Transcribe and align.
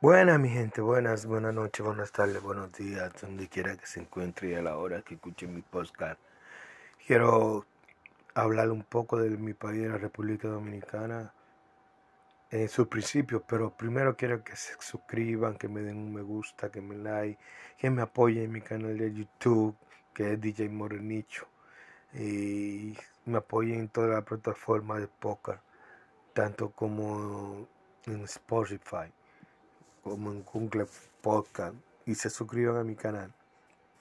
Buenas, 0.00 0.38
mi 0.38 0.48
gente, 0.48 0.80
buenas, 0.80 1.26
buenas 1.26 1.52
noches, 1.52 1.84
buenas 1.84 2.12
tardes, 2.12 2.40
buenos 2.40 2.72
días, 2.72 3.12
donde 3.20 3.48
quiera 3.48 3.76
que 3.76 3.84
se 3.84 3.98
encuentre 3.98 4.50
y 4.50 4.54
a 4.54 4.62
la 4.62 4.76
hora 4.76 5.02
que 5.02 5.14
escuche 5.14 5.48
mi 5.48 5.60
podcast. 5.60 6.20
Quiero 7.04 7.66
hablar 8.32 8.70
un 8.70 8.84
poco 8.84 9.18
de 9.18 9.30
mi 9.30 9.54
país, 9.54 9.82
de 9.82 9.88
la 9.88 9.98
República 9.98 10.46
Dominicana, 10.46 11.32
en 12.52 12.68
sus 12.68 12.86
principios, 12.86 13.42
pero 13.48 13.70
primero 13.76 14.16
quiero 14.16 14.44
que 14.44 14.54
se 14.54 14.74
suscriban, 14.78 15.56
que 15.56 15.66
me 15.66 15.80
den 15.80 15.96
un 15.96 16.14
me 16.14 16.22
gusta, 16.22 16.70
que 16.70 16.80
me 16.80 16.94
like, 16.96 17.40
que 17.76 17.90
me 17.90 18.02
apoyen 18.02 18.44
en 18.44 18.52
mi 18.52 18.60
canal 18.60 18.96
de 18.96 19.12
YouTube, 19.12 19.76
que 20.14 20.34
es 20.34 20.40
DJ 20.40 20.68
Morenicho, 20.68 21.48
y 22.14 22.96
me 23.26 23.38
apoyen 23.38 23.80
en 23.80 23.88
todas 23.88 24.10
las 24.10 24.22
plataformas 24.22 25.00
de 25.00 25.08
podcast, 25.08 25.62
tanto 26.34 26.70
como 26.70 27.66
en 28.06 28.22
Spotify 28.22 29.12
como 30.08 30.32
en 30.32 30.44
Google 30.44 30.86
Podcast 31.20 31.74
y 32.06 32.14
se 32.14 32.30
suscriban 32.30 32.76
a 32.76 32.84
mi 32.84 32.96
canal. 32.96 33.32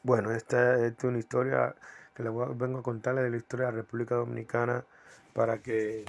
Bueno, 0.03 0.31
esta, 0.31 0.85
es 0.85 1.03
una 1.03 1.19
historia 1.19 1.75
que 2.13 2.23
les 2.23 2.31
vengo 2.33 2.79
a 2.79 2.83
contarles 2.83 3.25
de 3.25 3.29
la 3.29 3.37
historia 3.37 3.65
de 3.67 3.71
la 3.73 3.77
República 3.77 4.15
Dominicana 4.15 4.85
para 5.33 5.61
que 5.61 6.05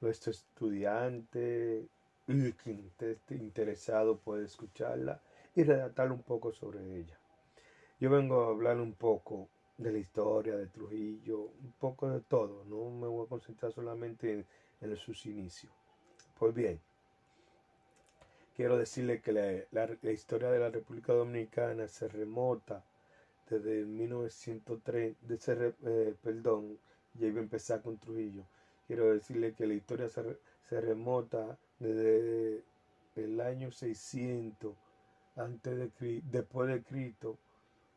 nuestro 0.00 0.32
estudiante 0.32 1.86
y 2.26 2.52
quien 2.52 2.90
esté 3.00 3.16
interesado 3.34 4.18
pueda 4.18 4.44
escucharla 4.44 5.20
y 5.54 5.62
redactar 5.62 6.10
un 6.12 6.22
poco 6.22 6.52
sobre 6.52 6.80
ella. 6.96 7.18
Yo 7.98 8.10
vengo 8.10 8.44
a 8.44 8.48
hablar 8.48 8.78
un 8.78 8.94
poco 8.94 9.48
de 9.78 9.92
la 9.92 9.98
historia 9.98 10.56
de 10.56 10.66
Trujillo, 10.66 11.40
un 11.40 11.72
poco 11.78 12.10
de 12.10 12.20
todo, 12.20 12.64
no 12.64 12.90
me 12.90 13.06
voy 13.06 13.26
a 13.26 13.28
concentrar 13.28 13.72
solamente 13.72 14.32
en, 14.32 14.46
en 14.80 14.96
sus 14.96 15.26
inicios. 15.26 15.72
Pues 16.38 16.54
bien, 16.54 16.80
quiero 18.60 18.76
decirle 18.76 19.22
que 19.22 19.32
la, 19.32 20.12
historia 20.12 20.50
de 20.50 20.58
la 20.58 20.68
República 20.68 21.14
Dominicana 21.14 21.88
se 21.88 22.08
remota 22.08 22.84
desde 23.48 23.86
1903, 23.86 25.16
de 25.22 25.74
eh, 25.86 26.14
perdón, 26.22 26.78
ya 27.14 27.28
iba 27.28 27.40
a 27.40 27.42
empezar 27.42 27.80
con 27.80 27.96
Trujillo. 27.96 28.44
Quiero 28.86 29.14
decirle 29.14 29.54
que 29.54 29.66
la 29.66 29.72
historia 29.72 30.10
se, 30.10 30.36
se 30.68 30.78
remota 30.78 31.56
desde 31.78 32.62
el 33.16 33.40
año 33.40 33.70
600 33.72 34.74
antes 35.36 35.78
de, 35.98 36.20
después 36.30 36.68
de 36.68 36.82
Cristo, 36.82 37.38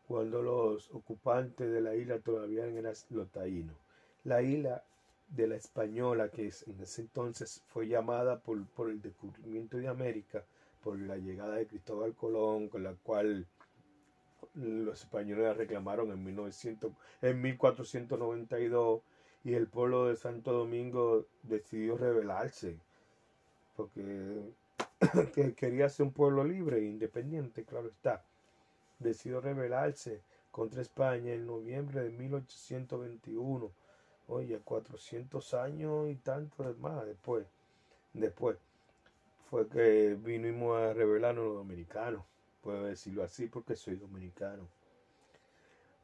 cuando 0.07 0.41
los 0.41 0.89
ocupantes 0.91 1.69
de 1.73 1.81
la 1.81 1.93
isla 1.93 2.19
todavía 2.19 2.63
eran 2.65 2.93
los 3.09 3.31
taínos. 3.33 3.75
La 4.23 4.41
isla 4.41 4.81
de 5.35 5.47
la 5.47 5.55
española, 5.55 6.29
que 6.29 6.43
en 6.67 6.81
ese 6.81 7.01
entonces 7.01 7.63
fue 7.67 7.87
llamada 7.87 8.39
por, 8.39 8.63
por 8.67 8.89
el 8.89 9.01
descubrimiento 9.01 9.77
de 9.77 9.87
América, 9.87 10.43
por 10.83 10.99
la 10.99 11.17
llegada 11.17 11.55
de 11.55 11.67
Cristóbal 11.67 12.13
Colón, 12.13 12.69
con 12.69 12.83
la 12.83 12.93
cual 13.03 13.47
los 14.55 15.01
españoles 15.01 15.45
la 15.45 15.53
reclamaron 15.53 16.11
en, 16.11 16.23
1900, 16.23 16.91
en 17.21 17.41
1492 17.41 19.01
y 19.43 19.53
el 19.53 19.67
pueblo 19.67 20.07
de 20.07 20.15
Santo 20.15 20.53
Domingo 20.53 21.25
decidió 21.43 21.97
rebelarse 21.97 22.77
porque 23.75 24.53
quería 25.57 25.89
ser 25.89 26.05
un 26.05 26.13
pueblo 26.13 26.43
libre 26.43 26.77
e 26.77 26.85
independiente, 26.85 27.63
claro 27.63 27.87
está. 27.87 28.23
Decidió 28.99 29.41
rebelarse 29.41 30.21
contra 30.51 30.81
España 30.81 31.33
en 31.33 31.47
noviembre 31.47 32.03
de 32.03 32.11
1821. 32.11 33.71
Oye, 34.27 34.59
400 34.59 35.53
años 35.53 36.09
y 36.09 36.15
tanto 36.15 36.63
más 36.79 37.05
después. 37.05 37.45
Después 38.13 38.57
fue 39.49 39.67
que 39.67 40.15
vinimos 40.15 40.77
a 40.77 40.93
revelarnos 40.93 41.45
los 41.45 41.55
dominicanos, 41.55 42.23
puedo 42.61 42.85
decirlo 42.85 43.23
así 43.23 43.47
porque 43.47 43.75
soy 43.75 43.95
dominicano. 43.95 44.67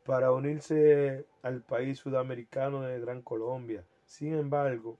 Para 0.05 0.31
unirse 0.31 1.25
al 1.43 1.61
país 1.61 1.99
sudamericano 1.99 2.81
de 2.81 2.99
Gran 2.99 3.21
Colombia. 3.21 3.85
Sin 4.05 4.33
embargo, 4.33 4.97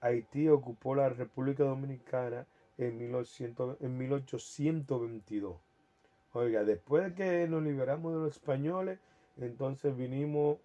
Haití 0.00 0.48
ocupó 0.48 0.94
la 0.94 1.08
República 1.08 1.64
Dominicana 1.64 2.46
en, 2.78 2.98
1822. 2.98 5.56
Oiga, 6.32 6.64
después 6.64 7.04
de 7.04 7.14
que 7.14 7.46
nos 7.48 7.62
liberamos 7.62 8.12
de 8.12 8.18
los 8.20 8.32
españoles, 8.32 8.98
entonces 9.38 9.96
vinimos 9.96 10.58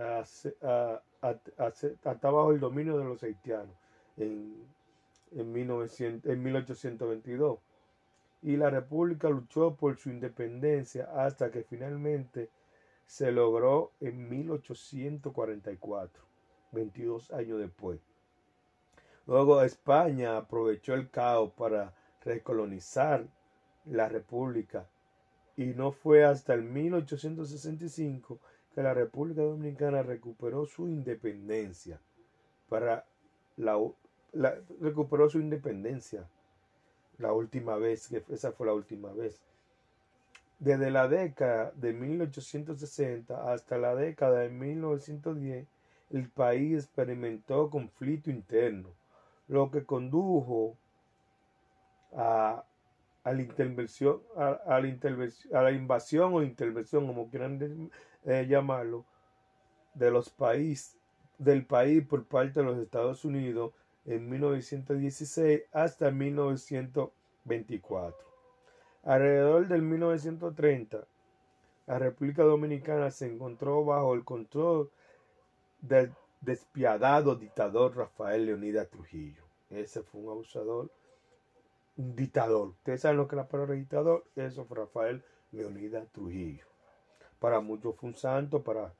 a, 0.00 0.24
a, 0.62 1.02
a, 1.22 2.14
bajo 2.30 2.52
el 2.52 2.60
dominio 2.60 2.98
de 2.98 3.04
los 3.04 3.22
haitianos. 3.22 3.74
En, 4.16 4.66
en, 5.32 5.52
1900, 5.52 6.30
en 6.30 6.42
1822 6.42 7.58
y 8.42 8.56
la 8.56 8.70
República 8.70 9.28
luchó 9.28 9.74
por 9.76 9.96
su 9.96 10.10
independencia 10.10 11.10
hasta 11.14 11.50
que 11.50 11.62
finalmente 11.62 12.48
se 13.06 13.32
logró 13.32 13.92
en 14.00 14.28
1844, 14.28 16.22
22 16.72 17.32
años 17.32 17.58
después. 17.58 18.00
Luego 19.26 19.62
España 19.62 20.36
aprovechó 20.38 20.94
el 20.94 21.10
caos 21.10 21.52
para 21.52 21.92
recolonizar 22.24 23.26
la 23.84 24.08
República 24.08 24.88
y 25.56 25.66
no 25.66 25.92
fue 25.92 26.24
hasta 26.24 26.54
el 26.54 26.62
1865 26.62 28.38
que 28.74 28.82
la 28.82 28.94
República 28.94 29.42
Dominicana 29.42 30.02
recuperó 30.02 30.64
su 30.66 30.88
independencia 30.88 32.00
para 32.68 33.04
la 33.56 33.76
recuperó 34.80 35.28
su 35.28 35.40
independencia. 35.40 36.28
La 37.18 37.32
última 37.32 37.76
vez, 37.76 38.08
que 38.08 38.22
esa 38.32 38.52
fue 38.52 38.66
la 38.66 38.72
última 38.72 39.12
vez. 39.12 39.42
Desde 40.58 40.90
la 40.90 41.08
década 41.08 41.72
de 41.74 41.92
1860 41.92 43.52
hasta 43.52 43.78
la 43.78 43.94
década 43.94 44.40
de 44.40 44.50
1910, 44.50 45.66
el 46.10 46.28
país 46.28 46.84
experimentó 46.84 47.70
conflicto 47.70 48.30
interno, 48.30 48.88
lo 49.48 49.70
que 49.70 49.84
condujo 49.84 50.76
a, 52.14 52.64
a, 53.24 53.32
la, 53.32 53.40
intervención, 53.42 54.20
a, 54.36 54.80
la, 54.80 55.70
invasión 55.72 56.34
o 56.34 56.42
intervención, 56.42 57.06
como 57.06 57.28
quieran 57.28 57.90
eh, 58.24 58.46
llamarlo, 58.48 59.04
de 59.94 60.10
los 60.10 60.30
países 60.30 60.96
del 61.38 61.64
país 61.64 62.04
por 62.06 62.26
parte 62.26 62.60
de 62.60 62.66
los 62.66 62.78
Estados 62.78 63.24
Unidos 63.24 63.72
en 64.04 64.28
1916 64.28 65.62
hasta 65.72 66.10
1924. 66.10 68.18
Alrededor 69.04 69.68
del 69.68 69.82
1930, 69.82 71.06
la 71.86 71.98
República 71.98 72.42
Dominicana 72.42 73.10
se 73.10 73.26
encontró 73.26 73.84
bajo 73.84 74.14
el 74.14 74.24
control 74.24 74.90
del 75.80 76.12
despiadado 76.40 77.36
dictador 77.36 77.96
Rafael 77.96 78.46
Leonidas 78.46 78.88
Trujillo. 78.88 79.44
Ese 79.70 80.02
fue 80.02 80.20
un 80.20 80.30
abusador, 80.30 80.90
un 81.96 82.14
dictador. 82.14 82.68
Ustedes 82.68 83.00
saben 83.00 83.16
lo 83.16 83.28
que 83.28 83.36
es 83.36 83.38
la 83.38 83.48
palabra 83.48 83.74
dictador, 83.74 84.24
eso 84.36 84.64
fue 84.66 84.78
Rafael 84.78 85.24
Leonidas 85.52 86.06
Trujillo. 86.12 86.69
Para 87.40 87.60
muchos 87.60 87.96
fue 87.96 88.10
un 88.10 88.16
santo, 88.16 88.62
para, 88.62 88.94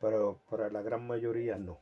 para, 0.00 0.16
para 0.48 0.70
la 0.70 0.80
gran 0.80 1.06
mayoría 1.06 1.58
no 1.58 1.78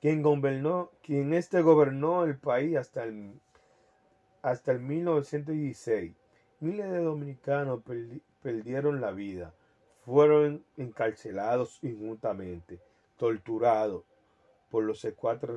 quien 0.00 0.22
gobernó, 0.22 0.90
quien 1.02 1.34
este 1.34 1.60
gobernó 1.62 2.24
el 2.24 2.38
país 2.38 2.76
hasta 2.76 3.04
el, 3.04 3.32
hasta 4.42 4.72
el 4.72 4.80
1916. 4.80 6.12
Miles 6.60 6.90
de 6.90 7.02
dominicanos 7.02 7.82
perdieron 8.42 9.00
la 9.00 9.12
vida, 9.12 9.54
fueron 10.04 10.64
encarcelados 10.76 11.78
injustamente, 11.82 12.80
torturados 13.16 14.04
por 14.70 14.84
los 14.84 15.00
secuaces, 15.00 15.48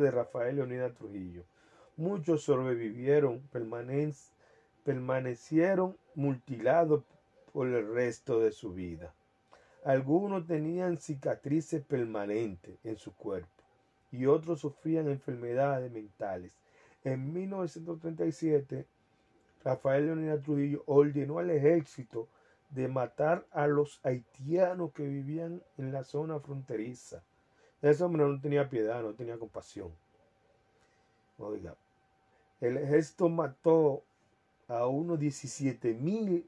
de 0.00 0.10
Rafael 0.10 0.56
Leonidas 0.56 0.94
Trujillo. 0.94 1.44
Muchos 1.96 2.42
sobrevivieron, 2.42 3.40
permanecieron 4.84 5.96
mutilados 6.14 7.02
por 7.52 7.68
el 7.68 7.92
resto 7.92 8.40
de 8.40 8.52
su 8.52 8.72
vida. 8.72 9.14
Algunos 9.84 10.46
tenían 10.46 10.98
cicatrices 10.98 11.82
permanentes 11.82 12.78
en 12.84 12.96
su 12.96 13.14
cuerpo 13.14 13.48
y 14.12 14.26
otros 14.26 14.60
sufrían 14.60 15.08
enfermedades 15.08 15.90
mentales. 15.90 16.52
En 17.02 17.32
1937, 17.32 18.86
Rafael 19.64 20.06
Leonidas 20.06 20.42
Trujillo 20.42 20.82
ordenó 20.86 21.38
al 21.38 21.50
ejército 21.50 22.28
de 22.70 22.88
matar 22.88 23.46
a 23.50 23.66
los 23.66 24.00
haitianos 24.04 24.92
que 24.92 25.06
vivían 25.06 25.62
en 25.78 25.92
la 25.92 26.04
zona 26.04 26.40
fronteriza. 26.40 27.22
Ese 27.82 28.02
hombre 28.04 28.24
no 28.24 28.40
tenía 28.40 28.68
piedad, 28.68 29.02
no 29.02 29.14
tenía 29.14 29.38
compasión. 29.38 29.92
Oiga, 31.38 31.74
el 32.60 32.78
ejército 32.78 33.28
mató 33.28 34.04
a 34.68 34.86
unos 34.86 35.18
17 35.18 35.94
mil 35.94 36.46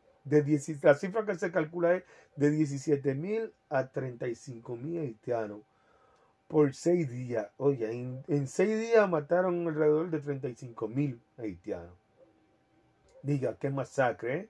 la 0.82 0.94
cifra 0.94 1.24
que 1.24 1.36
se 1.36 1.52
calcula 1.52 1.94
es 1.94 2.04
de 2.34 2.50
17 2.50 3.14
mil 3.14 3.52
a 3.68 3.88
35 3.88 4.76
mil 4.76 5.00
haitianos. 5.00 5.60
por 6.48 6.74
seis 6.74 7.10
días. 7.10 7.48
Oye, 7.56 7.90
en, 8.28 8.46
seis 8.46 8.78
días 8.78 9.08
mataron 9.08 9.66
alrededor 9.66 10.10
de 10.10 10.20
35 10.20 10.88
mil 10.88 11.20
haitianos. 11.38 11.94
Diga, 13.22 13.56
qué 13.58 13.70
masacre, 13.70 14.36
¿eh? 14.36 14.48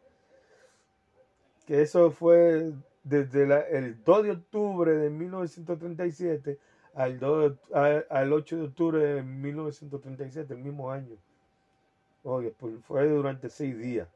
Que 1.67 1.83
eso 1.83 2.11
fue 2.11 2.73
desde 3.03 3.45
el 3.77 4.03
2 4.05 4.25
de 4.25 4.31
octubre 4.33 4.93
de 4.93 5.11
1937 5.11 6.59
al, 6.95 7.19
2, 7.19 7.59
al, 7.73 8.07
al 8.11 8.33
8 8.33 8.57
de 8.57 8.63
octubre 8.63 8.99
de 8.99 9.23
1937, 9.23 10.53
el 10.55 10.61
mismo 10.61 10.91
año. 10.91 11.17
Oye, 12.28 12.50
pues 12.50 12.75
fue 12.84 13.06
durante 13.06 13.49
seis 13.49 13.78
días. 13.78 14.08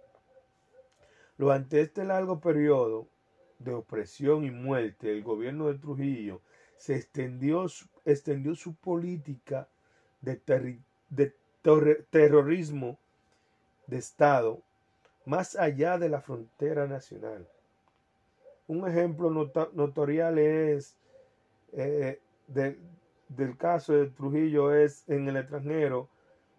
Durante 1.39 1.81
este 1.81 2.05
largo 2.05 2.41
periodo 2.41 3.07
de 3.61 3.73
opresión 3.73 4.45
y 4.45 4.51
muerte, 4.51 5.13
el 5.13 5.23
gobierno 5.23 5.69
de 5.69 5.79
Trujillo 5.79 6.41
se 6.77 6.97
extendió, 6.97 7.67
extendió 8.05 8.57
su 8.57 8.75
política 8.75 9.69
de, 10.23 10.43
terrorismo 12.11 12.99
de 13.87 13.99
Estado 13.99 14.61
más 15.25 15.55
allá 15.55 15.97
de 15.97 16.09
la 16.09 16.21
frontera 16.21 16.89
nacional. 16.89 17.47
Un 18.67 18.89
ejemplo 18.89 19.31
not 19.31 19.73
notorial 19.73 20.37
es 20.37 20.97
eh, 21.75 22.19
de, 22.49 22.77
del 23.29 23.57
caso 23.57 23.93
de 23.93 24.09
Trujillo 24.09 24.75
es 24.75 25.09
en 25.09 25.29
el 25.29 25.37
extranjero 25.37 26.09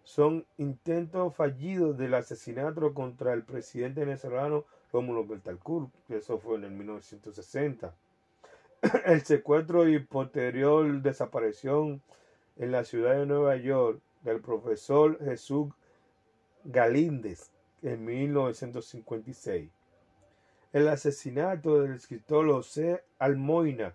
son 0.04 0.44
intentos 0.58 1.34
fallidos 1.34 1.96
del 1.96 2.14
asesinato 2.14 2.92
contra 2.94 3.32
el 3.32 3.42
presidente 3.42 4.04
venezolano 4.04 4.64
Rómulo 4.92 5.26
Betancourt, 5.26 5.90
que 6.06 6.16
eso 6.16 6.38
fue 6.38 6.56
en 6.56 6.64
el 6.64 6.70
1960. 6.72 7.94
El 9.06 9.22
secuestro 9.22 9.88
y 9.88 10.00
posterior 10.00 11.00
desaparición 11.00 12.02
en 12.56 12.72
la 12.72 12.84
ciudad 12.84 13.14
de 13.14 13.26
Nueva 13.26 13.56
York 13.56 14.00
del 14.22 14.40
profesor 14.40 15.18
Jesús 15.24 15.72
Galíndez 16.64 17.50
en 17.82 18.04
1956. 18.04 19.70
El 20.72 20.88
asesinato 20.88 21.80
del 21.80 21.94
escritor 21.94 22.50
José 22.50 23.02
Almoina 23.18 23.94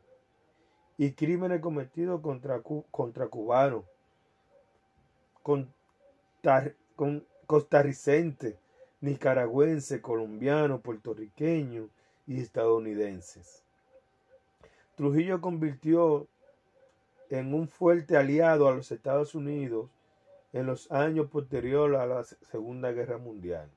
y 0.97 1.11
crímenes 1.11 1.61
cometidos 1.61 2.21
contra, 2.21 2.61
contra 2.91 3.27
cubanos, 3.27 3.83
con 5.43 5.71
costarricenses, 7.45 8.55
nicaragüenses, 9.01 10.01
colombianos, 10.01 10.81
puertorriqueños 10.81 11.89
y 12.25 12.41
estadounidenses. 12.41 13.63
Trujillo 14.95 15.41
convirtió 15.41 16.27
en 17.29 17.53
un 17.53 17.67
fuerte 17.67 18.17
aliado 18.17 18.67
a 18.67 18.73
los 18.75 18.91
Estados 18.91 19.35
Unidos 19.35 19.89
en 20.53 20.65
los 20.65 20.91
años 20.91 21.29
posteriores 21.29 21.99
a 21.99 22.05
la 22.05 22.23
Segunda 22.23 22.91
Guerra 22.91 23.17
Mundial. 23.17 23.69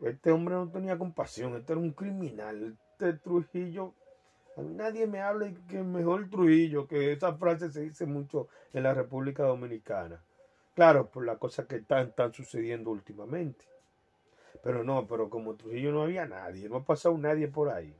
Este 0.00 0.30
hombre 0.30 0.54
no 0.54 0.68
tenía 0.70 0.96
compasión, 0.96 1.56
este 1.56 1.72
era 1.72 1.80
un 1.80 1.92
criminal. 1.92 2.76
Este 2.92 3.12
Trujillo, 3.14 3.92
a 4.56 4.62
mí 4.62 4.74
nadie 4.74 5.06
me 5.06 5.20
habla 5.20 5.52
que 5.68 5.82
mejor 5.82 6.30
Trujillo, 6.30 6.86
que 6.86 7.12
esa 7.12 7.34
frase 7.34 7.70
se 7.70 7.82
dice 7.82 8.06
mucho 8.06 8.48
en 8.72 8.84
la 8.84 8.94
República 8.94 9.42
Dominicana. 9.42 10.22
Claro, 10.78 11.10
por 11.10 11.26
las 11.26 11.38
cosas 11.38 11.66
que 11.66 11.74
están, 11.74 12.14
sucediendo 12.32 12.90
últimamente. 12.92 13.64
Pero 14.62 14.84
no, 14.84 15.08
pero 15.08 15.28
como 15.28 15.56
Trujillo 15.56 15.90
no 15.90 16.02
había 16.02 16.24
nadie, 16.24 16.68
no 16.68 16.76
ha 16.76 16.84
pasado 16.84 17.18
nadie 17.18 17.48
por 17.48 17.68
ahí. 17.68 17.92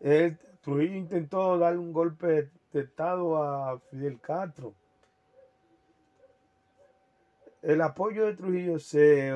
El, 0.00 0.36
Trujillo 0.60 0.94
intentó 0.94 1.56
darle 1.56 1.78
un 1.78 1.94
golpe 1.94 2.50
de 2.70 2.80
Estado 2.82 3.42
a 3.42 3.78
Fidel 3.78 4.20
Castro 4.20 4.74
el 7.62 7.80
apoyo 7.80 8.26
de 8.26 8.34
Trujillo 8.34 8.78
se, 8.78 9.32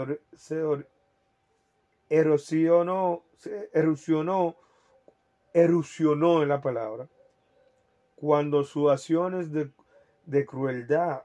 erosionó, 2.11 3.23
se 3.39 3.71
erosionó, 3.73 4.57
erosionó 5.55 6.43
en 6.43 6.49
la 6.51 6.61
palabra, 6.61 7.09
cuando 8.17 8.65
sus 8.65 8.91
acciones 8.91 9.51
de 9.51 10.45
crueldad 10.45 11.23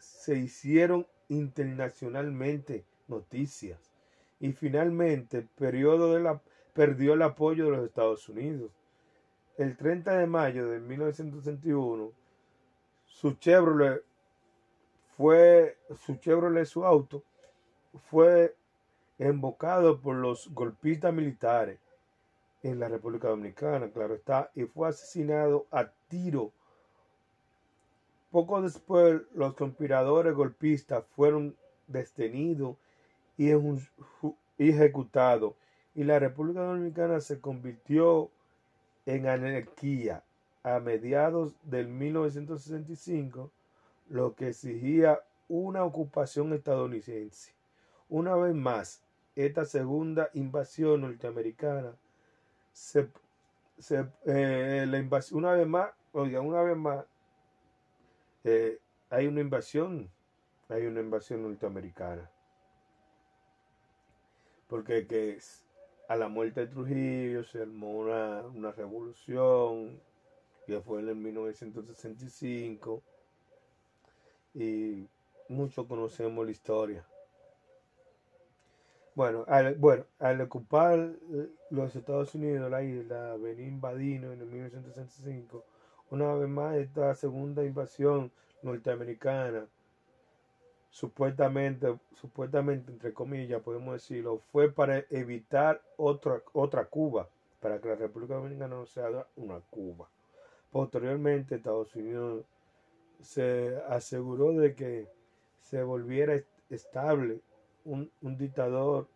se 0.00 0.36
hicieron 0.36 1.06
internacionalmente 1.28 2.84
noticias 3.08 3.78
y 4.40 4.52
finalmente 4.52 5.46
periodo 5.56 6.14
de 6.14 6.20
la, 6.20 6.40
perdió 6.72 7.14
el 7.14 7.22
apoyo 7.22 7.66
de 7.66 7.70
los 7.72 7.84
Estados 7.84 8.28
Unidos. 8.28 8.70
El 9.56 9.76
30 9.76 10.16
de 10.16 10.26
mayo 10.26 10.68
de 10.68 10.80
1961, 10.80 12.12
su 13.04 13.32
Chevrolet 13.34 14.02
fue 15.16 15.76
su 16.02 16.16
Chevrolet, 16.16 16.64
su 16.64 16.84
auto, 16.84 17.22
fue 18.08 18.56
embocado 19.18 20.00
por 20.00 20.16
los 20.16 20.48
golpistas 20.54 21.12
militares 21.12 21.78
en 22.62 22.80
la 22.80 22.88
República 22.88 23.28
Dominicana, 23.28 23.90
claro 23.90 24.14
está, 24.14 24.50
y 24.54 24.64
fue 24.64 24.88
asesinado 24.88 25.66
a 25.70 25.90
tiro. 26.08 26.52
Poco 28.30 28.62
después, 28.62 29.22
los 29.34 29.54
conspiradores 29.54 30.34
golpistas 30.34 31.04
fueron 31.16 31.56
detenidos 31.88 32.76
y 33.36 33.50
ejecutados, 34.58 35.54
y 35.94 36.04
la 36.04 36.18
República 36.18 36.60
Dominicana 36.60 37.20
se 37.20 37.40
convirtió 37.40 38.30
en 39.06 39.26
anarquía 39.26 40.22
a 40.62 40.78
mediados 40.78 41.54
del 41.64 41.88
1965 41.88 43.50
lo 44.08 44.34
que 44.34 44.48
exigía 44.48 45.20
una 45.48 45.84
ocupación 45.84 46.52
estadounidense. 46.52 47.52
Una 48.08 48.36
vez 48.36 48.54
más, 48.54 49.02
esta 49.34 49.64
segunda 49.64 50.30
invasión 50.34 51.00
norteamericana 51.00 51.92
se, 52.72 53.08
se 53.78 54.06
eh, 54.26 54.84
la 54.86 55.20
una 55.32 55.52
vez 55.52 55.66
más, 55.66 55.90
oiga, 56.12 56.40
una 56.40 56.62
vez 56.62 56.76
más, 56.76 57.04
eh, 58.44 58.80
hay 59.10 59.26
una 59.26 59.40
invasión, 59.40 60.10
hay 60.68 60.86
una 60.86 61.00
invasión 61.00 61.42
norteamericana. 61.42 62.30
Porque 64.68 65.06
que 65.06 65.38
a 66.08 66.16
la 66.16 66.28
muerte 66.28 66.60
de 66.60 66.66
Trujillo 66.68 67.44
se 67.44 67.62
armó 67.62 67.92
una, 67.98 68.42
una 68.42 68.72
revolución, 68.72 70.00
que 70.66 70.80
fue 70.80 71.00
en 71.00 71.08
el 71.08 71.16
1965 71.16 73.02
y 74.54 75.08
muchos 75.48 75.86
conocemos 75.86 76.44
la 76.44 76.52
historia. 76.52 77.06
Bueno, 79.14 79.44
al, 79.48 79.74
bueno, 79.74 80.06
al 80.18 80.40
ocupar 80.40 81.12
los 81.70 81.96
Estados 81.96 82.34
Unidos 82.34 82.70
la 82.70 82.82
isla 82.82 83.36
Benín 83.36 83.80
Badino 83.80 84.32
en 84.32 84.40
el 84.40 84.46
1965, 84.46 85.64
una 86.10 86.34
vez 86.34 86.48
más 86.48 86.76
esta 86.76 87.14
segunda 87.14 87.64
invasión 87.64 88.30
norteamericana, 88.62 89.66
supuestamente, 90.90 91.98
supuestamente 92.14 92.92
entre 92.92 93.12
comillas, 93.14 93.62
podemos 93.62 93.94
decirlo, 93.94 94.40
fue 94.50 94.70
para 94.70 95.04
evitar 95.10 95.80
otra, 95.96 96.42
otra 96.52 96.84
Cuba, 96.86 97.28
para 97.60 97.80
que 97.80 97.88
la 97.88 97.94
República 97.94 98.34
Dominicana 98.34 98.74
no 98.74 98.86
sea 98.86 99.26
una 99.36 99.60
Cuba. 99.70 100.08
Posteriormente, 100.70 101.56
Estados 101.56 101.94
Unidos 101.94 102.44
se 103.20 103.76
aseguró 103.88 104.52
de 104.52 104.74
que 104.74 105.08
se 105.60 105.82
volviera 105.82 106.40
estable 106.70 107.40
un, 107.84 108.10
un 108.22 108.36
dictador 108.36 109.08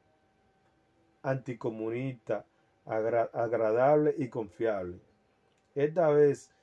anticomunista, 1.23 2.45
agra, 2.85 3.31
agradable 3.33 4.15
y 4.19 4.29
confiable. 4.29 4.99
Esta 5.75 6.09
vez, 6.11 6.54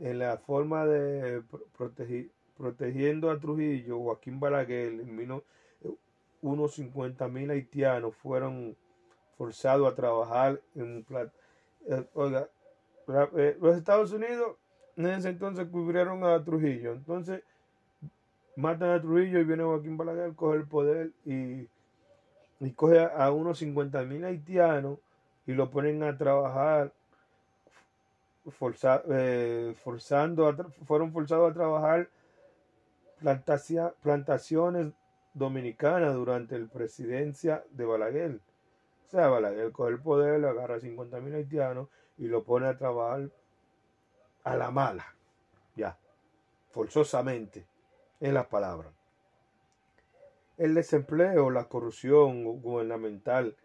en 0.00 0.18
la 0.18 0.38
forma 0.38 0.86
de 0.86 1.42
protegir, 1.76 2.30
protegiendo 2.56 3.30
a 3.30 3.38
Trujillo, 3.38 3.98
Joaquín 3.98 4.40
Balaguer, 4.40 4.92
unos 6.42 6.74
50 6.74 7.28
mil 7.28 7.50
haitianos 7.50 8.14
fueron 8.16 8.76
forzados 9.36 9.90
a 9.90 9.94
trabajar 9.94 10.60
en 10.74 11.04
eh, 11.88 12.04
oiga, 12.14 12.48
eh, 13.36 13.56
los 13.60 13.76
Estados 13.76 14.12
Unidos 14.12 14.56
en 14.96 15.06
ese 15.06 15.30
entonces 15.30 15.66
cubrieron 15.68 16.24
a 16.24 16.42
Trujillo. 16.44 16.92
Entonces 16.92 17.42
matan 18.56 18.90
a 18.90 19.00
Trujillo 19.00 19.38
y 19.38 19.44
viene 19.44 19.62
Joaquín 19.62 19.96
Balaguer, 19.96 20.34
coge 20.34 20.58
el 20.58 20.66
poder 20.66 21.10
y, 21.24 21.68
y 22.60 22.70
coge 22.74 23.00
a 23.00 23.30
unos 23.30 23.58
50 23.58 24.02
mil 24.04 24.24
haitianos 24.24 24.98
y 25.46 25.52
lo 25.52 25.70
ponen 25.70 26.02
a 26.02 26.16
trabajar, 26.16 26.92
eh, 28.44 29.74
forzando, 29.76 30.48
a, 30.48 30.56
fueron 30.84 31.12
forzados 31.12 31.50
a 31.50 31.54
trabajar 31.54 32.08
plantaciones 34.02 34.92
dominicanas 35.34 36.14
durante 36.14 36.58
la 36.58 36.66
presidencia 36.66 37.64
de 37.70 37.84
Balaguer. 37.84 38.40
O 39.06 39.10
sea, 39.10 39.28
Balaguer 39.28 39.72
coge 39.72 39.90
el 39.92 40.00
poder, 40.00 40.40
le 40.40 40.48
agarra 40.48 40.76
a 40.76 40.80
50 40.80 41.20
mil 41.20 41.34
haitianos 41.34 41.88
y 42.16 42.28
lo 42.28 42.42
pone 42.44 42.66
a 42.66 42.78
trabajar 42.78 43.28
a 44.44 44.56
la 44.56 44.70
mala, 44.70 45.04
ya, 45.76 45.98
forzosamente, 46.70 47.66
es 48.20 48.32
la 48.32 48.48
palabra. 48.48 48.90
El 50.56 50.74
desempleo, 50.74 51.50
la 51.50 51.64
corrupción 51.64 52.44
gubernamental, 52.60 53.56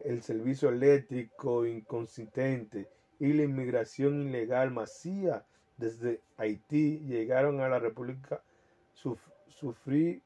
el 0.00 0.22
servicio 0.22 0.70
eléctrico 0.70 1.66
inconsistente 1.66 2.88
y 3.22 3.32
la 3.34 3.44
inmigración 3.44 4.20
ilegal 4.28 4.72
masiva 4.72 5.44
desde 5.76 6.20
Haití 6.38 6.98
llegaron 7.06 7.60
a 7.60 7.68
la 7.68 7.78
República 7.78 8.42
sufrir, 9.48 10.20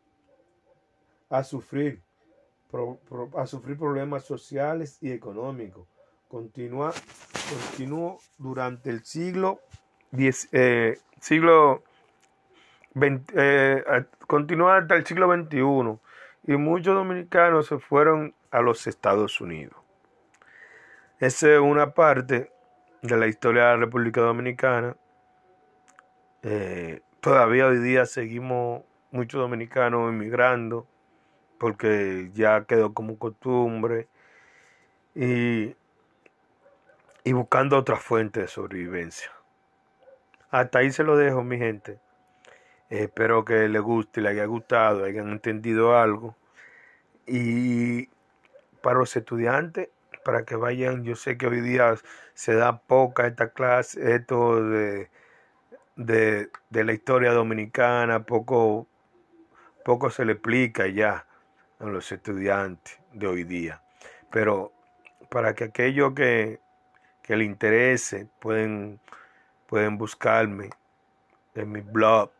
a 1.28 1.44
sufrir 1.44 2.00
a 3.36 3.46
sufrir 3.46 3.76
problemas 3.76 4.24
sociales 4.24 4.96
y 5.02 5.12
económicos. 5.12 5.86
Continuó 6.28 6.90
durante 8.38 8.88
el 8.88 9.04
siglo 9.04 9.60
eh, 10.52 10.98
siglo 11.20 11.82
eh, 13.34 13.84
hasta 13.86 14.94
el 14.96 15.06
siglo 15.06 15.34
XXI 15.34 15.98
y 16.50 16.56
muchos 16.56 16.94
dominicanos 16.94 17.66
se 17.66 17.78
fueron 17.78 18.34
a 18.50 18.62
los 18.62 18.86
Estados 18.86 19.38
Unidos. 19.42 19.76
Esa 21.20 21.54
es 21.54 21.60
una 21.60 21.92
parte 21.92 22.55
de 23.06 23.16
la 23.16 23.26
historia 23.26 23.64
de 23.64 23.68
la 23.68 23.76
República 23.76 24.20
Dominicana. 24.20 24.96
Eh, 26.42 27.00
todavía 27.20 27.66
hoy 27.66 27.78
día 27.78 28.06
seguimos 28.06 28.82
muchos 29.10 29.40
dominicanos 29.40 30.08
emigrando 30.08 30.86
porque 31.58 32.30
ya 32.34 32.64
quedó 32.64 32.92
como 32.92 33.18
costumbre 33.18 34.08
y, 35.14 35.74
y 37.24 37.32
buscando 37.32 37.78
otra 37.78 37.96
fuente 37.96 38.40
de 38.40 38.48
sobrevivencia. 38.48 39.30
Hasta 40.50 40.80
ahí 40.80 40.90
se 40.90 41.04
lo 41.04 41.16
dejo, 41.16 41.42
mi 41.42 41.58
gente. 41.58 41.98
espero 42.88 43.44
que 43.44 43.68
les 43.68 43.82
guste, 43.82 44.20
les 44.20 44.32
haya 44.32 44.44
gustado, 44.46 45.04
hayan 45.04 45.30
entendido 45.30 45.98
algo. 45.98 46.36
Y 47.26 48.08
para 48.82 48.98
los 48.98 49.16
estudiantes, 49.16 49.88
para 50.26 50.44
que 50.44 50.56
vayan, 50.56 51.04
yo 51.04 51.14
sé 51.14 51.38
que 51.38 51.46
hoy 51.46 51.60
día 51.60 51.94
se 52.34 52.54
da 52.54 52.80
poca 52.80 53.28
esta 53.28 53.50
clase, 53.50 54.16
esto 54.16 54.60
de, 54.60 55.08
de, 55.94 56.50
de 56.68 56.84
la 56.84 56.92
historia 56.92 57.30
dominicana, 57.30 58.26
poco, 58.26 58.88
poco 59.84 60.10
se 60.10 60.24
le 60.24 60.32
explica 60.32 60.88
ya 60.88 61.24
a 61.78 61.84
los 61.84 62.10
estudiantes 62.10 62.98
de 63.12 63.28
hoy 63.28 63.44
día. 63.44 63.80
Pero 64.32 64.72
para 65.30 65.54
que 65.54 65.62
aquellos 65.62 66.12
que, 66.14 66.58
que 67.22 67.36
le 67.36 67.44
interese 67.44 68.26
pueden, 68.40 68.98
pueden 69.68 69.96
buscarme 69.96 70.70
en 71.54 71.70
mi 71.70 71.82
blog 71.82 72.32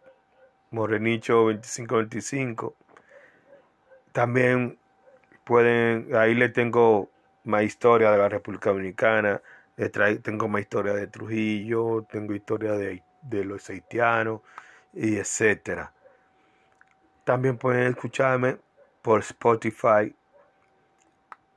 Morenicho 0.72 1.34
2525. 1.52 2.74
También 4.10 4.76
pueden, 5.44 6.16
ahí 6.16 6.34
le 6.34 6.48
tengo 6.48 7.12
más 7.46 7.62
historia 7.62 8.10
de 8.10 8.18
la 8.18 8.28
República 8.28 8.70
Dominicana, 8.70 9.40
tengo 10.22 10.48
más 10.48 10.62
historia 10.62 10.94
de 10.94 11.06
Trujillo, 11.06 12.06
tengo 12.10 12.34
historia 12.34 12.72
de, 12.72 13.02
los 13.44 13.68
haitianos 13.70 14.40
y 14.92 15.16
etcétera. 15.16 15.92
También 17.24 17.58
pueden 17.58 17.88
escucharme 17.88 18.58
por 19.02 19.20
Spotify, 19.20 20.14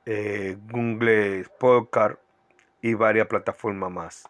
eh, 0.06 0.56
Google 0.70 1.46
Podcast 1.58 2.18
y 2.82 2.94
varias 2.94 3.26
plataformas 3.26 3.90
más. 3.90 4.28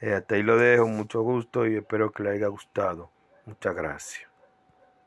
Eh, 0.00 0.14
hasta 0.14 0.34
ahí 0.34 0.42
lo 0.42 0.56
dejo, 0.56 0.86
mucho 0.86 1.22
gusto 1.22 1.66
y 1.66 1.76
espero 1.76 2.10
que 2.10 2.22
les 2.22 2.34
haya 2.34 2.48
gustado. 2.48 3.10
Muchas 3.44 3.74
gracias. 3.74 4.29